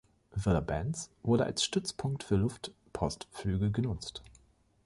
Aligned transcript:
Villa 0.31 0.61
Bens 0.61 1.11
wurde 1.21 1.45
als 1.45 1.63
Stützpunkt 1.63 2.23
für 2.23 2.35
Luftpostflüge 2.35 3.69
genutzt. 3.69 4.23